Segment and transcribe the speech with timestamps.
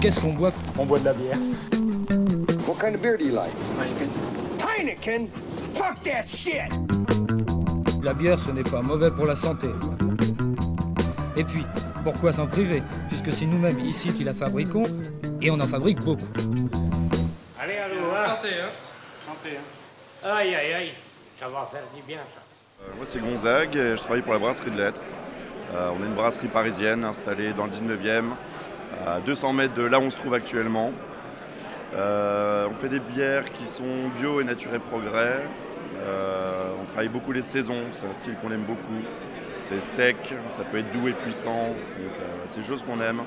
[0.00, 0.52] Qu'est-ce qu'on boit?
[0.78, 1.38] On boit de la bière.
[2.66, 3.52] What kind of beer do you like?
[4.60, 5.28] Heineken?
[5.74, 6.70] Fuck that shit!
[8.02, 9.68] La bière, ce n'est pas mauvais pour la santé.
[11.36, 11.64] Et puis,
[12.04, 12.82] pourquoi s'en priver?
[13.08, 14.84] Puisque c'est nous-mêmes ici qui la fabriquons,
[15.40, 16.26] et on en fabrique beaucoup.
[17.58, 18.68] Allez, allô, Santé, hein
[19.18, 20.92] Santé, hein Aïe, aïe, aïe,
[21.38, 22.42] ça va faire du bien ça.
[22.82, 25.00] Euh, Moi c'est Gonzague et je travaille pour la brasserie de Lettres.
[25.74, 28.30] Euh, on est une brasserie parisienne installée dans le 19e,
[29.06, 30.92] à 200 mètres de là où on se trouve actuellement.
[31.94, 35.42] Euh, on fait des bières qui sont bio et nature et progrès.
[35.98, 39.02] Euh, on travaille beaucoup les saisons, c'est un style qu'on aime beaucoup.
[39.60, 41.76] C'est sec, ça peut être doux et puissant, donc
[42.20, 43.22] euh, c'est des choses qu'on aime.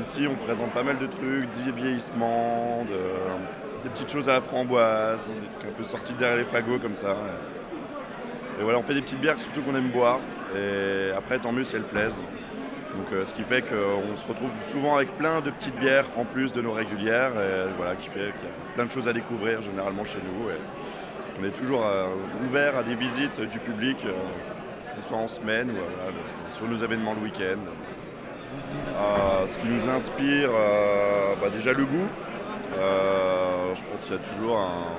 [0.00, 4.40] Ici on présente pas mal de trucs, du vieillissement, de- des petites choses à la
[4.40, 7.16] framboise, des trucs un peu sortis derrière les fagots comme ça.
[8.58, 10.18] Et voilà, on fait des petites bières surtout qu'on aime boire.
[10.56, 12.22] Et après, tant mieux si elles plaisent.
[12.96, 16.24] Donc, euh, ce qui fait qu'on se retrouve souvent avec plein de petites bières en
[16.24, 17.32] plus de nos régulières.
[17.32, 20.50] Et voilà, qui fait qu'il y a plein de choses à découvrir généralement chez nous.
[21.40, 22.08] On est toujours euh,
[22.46, 24.12] ouvert à des visites du public, euh,
[24.90, 26.10] que ce soit en semaine ou euh,
[26.52, 27.58] sur nos événements le week-end.
[28.94, 32.08] Euh, ce qui nous inspire, euh, bah, déjà le goût.
[32.76, 34.98] Euh, je pense qu'il y a toujours un,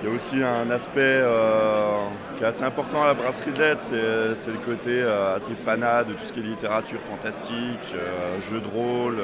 [0.00, 3.60] il y a aussi un aspect euh, qui est assez important à la brasserie de
[3.60, 8.40] l'aide, c'est, le côté euh, assez fanat de tout ce qui est littérature fantastique, euh,
[8.48, 9.18] jeu de rôle,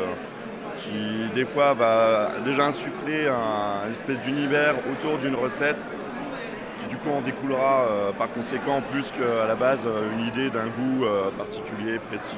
[0.78, 5.86] qui des fois va déjà insuffler un, une espèce d'univers autour d'une recette,
[6.80, 9.86] qui du coup en découlera par conséquent plus qu'à la base
[10.18, 11.06] une idée d'un goût
[11.38, 12.34] particulier, précis.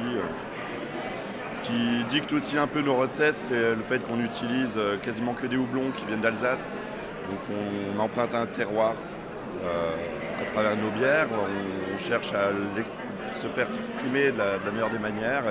[1.51, 5.47] Ce qui dicte aussi un peu nos recettes, c'est le fait qu'on utilise quasiment que
[5.47, 6.75] des houblons qui viennent d'Alsace.
[7.29, 8.95] Donc on, emprunte un terroir
[9.65, 12.51] euh, à travers nos bières, on, cherche à
[13.35, 15.45] se faire s'exprimer de la, meilleure des manières.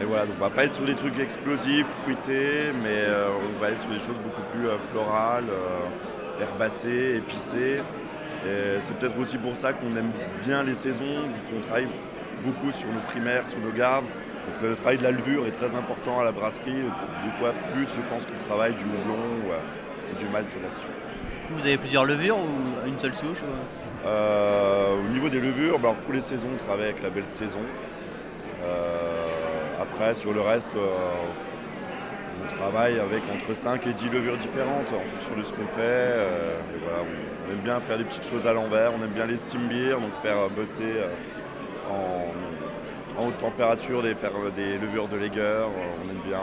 [0.00, 3.60] Et, voilà, donc on va pas être sur des trucs explosifs, fruités, mais euh, on
[3.60, 5.46] va être sur des choses beaucoup plus euh, florales,
[6.40, 7.82] herbacées, épicées.
[8.82, 10.12] C'est peut-être aussi pour ça qu'on aime
[10.44, 11.88] bien les saisons, qu'on travaille
[12.44, 14.04] beaucoup sur nos primaires, sur nos gardes.
[14.62, 16.84] Le travail de la levure est très important à la brasserie,
[17.24, 19.85] des fois plus je pense que le travail du houblon ou, ou
[20.18, 20.86] du malt là-dessus.
[21.50, 25.94] Vous avez plusieurs levures ou une seule souche ou- Euh, au niveau des levures, alors,
[25.96, 27.60] pour les saisons, on travaille avec la belle saison.
[28.64, 30.88] Euh, après, sur le reste, euh,
[32.44, 35.80] on travaille avec entre 5 et 10 levures différentes en fonction de ce qu'on fait.
[35.80, 39.26] Euh, et voilà, on, aime bien faire des petites choses à l'envers, on aime bien
[39.26, 41.08] les steam beers, donc faire euh, bosser euh,
[41.90, 45.40] en, en haute température, des, faire euh, des levures de Lager.
[45.40, 45.66] Euh,
[46.04, 46.38] on aime bien.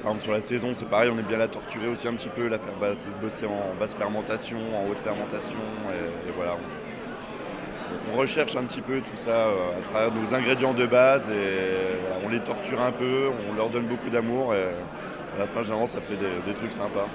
[0.00, 2.14] Euh, par exemple, sur la saison, c'est pareil, on aime bien la torturer aussi un
[2.14, 2.74] petit peu, la faire
[3.20, 5.58] bosser en basse fermentation, en haute fermentation.
[6.26, 6.56] Et, voilà,
[8.12, 11.96] on, recherche un petit peu tout ça euh, à travers nos ingrédients de base et
[12.00, 14.64] voilà, on les torture un peu, on leur donne beaucoup d'amour et
[15.36, 17.06] à la fin, généralement, ça fait des trucs sympas.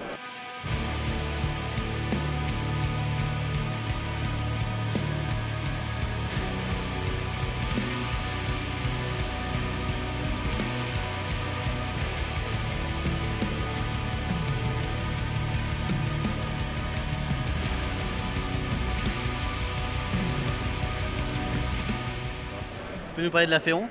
[23.15, 23.87] Peux nous parler de la Féon?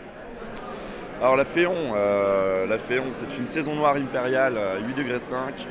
[1.20, 5.66] Alors la Féon, euh, la Féon c'est une saison noire impériale à 8 degrés 5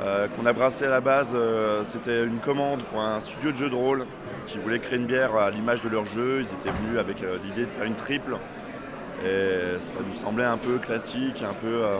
[0.00, 1.32] euh, qu'on a brassé à la base.
[1.34, 4.04] euh, C'était une commande pour un studio de jeu de rôle
[4.46, 6.40] qui voulait créer une bière à l'image de leur jeu.
[6.40, 8.36] Ils étaient venus avec euh, l'idée de faire une triple
[9.24, 11.66] et ça nous semblait un peu classique, un peu...
[11.84, 11.96] euh,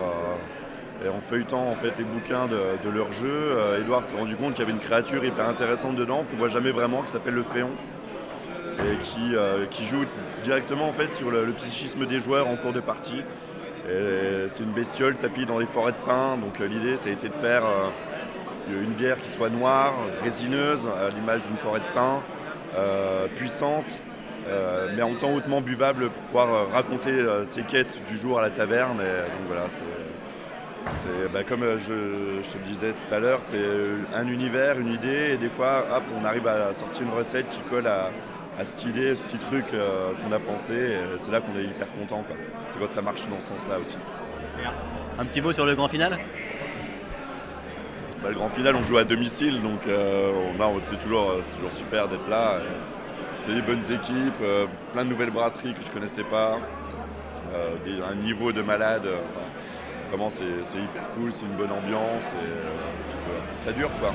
[1.05, 4.37] et en feuilletant en fait les bouquins de, de leur jeu, euh, Edouard s'est rendu
[4.37, 7.35] compte qu'il y avait une créature hyper intéressante dedans qu'on voit jamais vraiment, qui s'appelle
[7.35, 7.71] le Féon
[8.85, 10.05] euh, qui joue
[10.43, 13.23] directement en fait sur le, psychisme des joueurs en cours de partie.
[14.49, 17.29] C'est une bestiole tapie dans les forêts de pins, donc euh, l'idée ça a été
[17.29, 19.93] de faire euh, une bière qui soit noire,
[20.23, 22.23] résineuse, à l'image d'une forêt de pins,
[23.35, 24.01] puissante,
[24.97, 27.13] mais en temps hautement buvable pour pouvoir raconter
[27.45, 28.99] ses quêtes du jour à la taverne.
[28.99, 33.65] Donc voilà, c'est bah, comme je, je te le disais tout à l'heure, c'est
[34.15, 37.61] un univers, une idée, et des fois, hop, on arrive à sortir une recette qui
[37.69, 38.11] colle à,
[38.59, 40.75] à cette idée, ce petit truc euh, qu'on a pensé.
[40.75, 42.23] et C'est là qu'on est hyper content.
[42.23, 42.37] quoi.
[42.71, 43.97] C'est quand ça marche dans ce sens-là aussi.
[45.19, 46.19] Un petit mot sur le grand final?
[48.23, 51.33] Bah, le grand final, on joue à domicile, donc euh, bah, c'est toujours,
[51.71, 52.59] super d'être là.
[53.41, 56.59] C'est des bonnes équipes, euh, plein de nouvelles brasseries que je connaissais pas,
[57.53, 59.07] euh, des- un niveau de malade.
[59.07, 59.47] euh, enfin,
[60.11, 60.45] vraiment, c'est
[60.79, 64.13] hyper cool, c'est une bonne ambiance et euh, ça dure quoi.